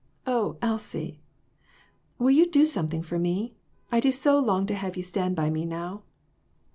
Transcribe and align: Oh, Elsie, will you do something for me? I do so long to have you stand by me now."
Oh, 0.25 0.57
Elsie, 0.63 1.19
will 2.17 2.31
you 2.31 2.49
do 2.49 2.65
something 2.65 3.03
for 3.03 3.19
me? 3.19 3.53
I 3.91 3.99
do 3.99 4.11
so 4.11 4.39
long 4.39 4.65
to 4.65 4.73
have 4.73 4.97
you 4.97 5.03
stand 5.03 5.35
by 5.35 5.51
me 5.51 5.63
now." 5.63 6.01